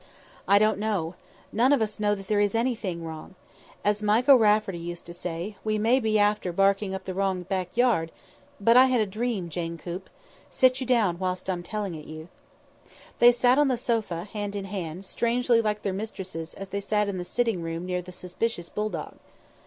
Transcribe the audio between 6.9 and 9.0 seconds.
in the wrong back yard,' but I had